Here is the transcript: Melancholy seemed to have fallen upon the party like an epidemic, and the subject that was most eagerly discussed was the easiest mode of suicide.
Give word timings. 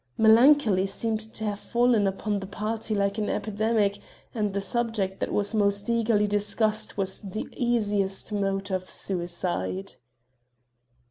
Melancholy 0.17 0.87
seemed 0.87 1.19
to 1.35 1.43
have 1.43 1.59
fallen 1.59 2.07
upon 2.07 2.39
the 2.39 2.47
party 2.47 2.95
like 2.95 3.19
an 3.19 3.29
epidemic, 3.29 3.99
and 4.33 4.51
the 4.51 4.59
subject 4.59 5.19
that 5.19 5.31
was 5.31 5.53
most 5.53 5.91
eagerly 5.91 6.25
discussed 6.25 6.97
was 6.97 7.21
the 7.21 7.47
easiest 7.55 8.31
mode 8.31 8.71
of 8.71 8.89
suicide. 8.89 9.93